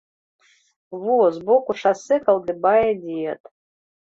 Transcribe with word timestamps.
Во, 1.03 1.17
збоку 1.35 1.71
шасэ 1.81 2.15
калдыбае 2.25 2.89
дзед. 3.03 3.41